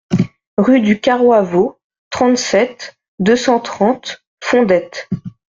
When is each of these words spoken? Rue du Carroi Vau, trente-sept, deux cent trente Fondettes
Rue 0.57 0.81
du 0.81 0.99
Carroi 0.99 1.43
Vau, 1.43 1.77
trente-sept, 2.09 2.95
deux 3.19 3.35
cent 3.35 3.59
trente 3.59 4.23
Fondettes 4.43 5.07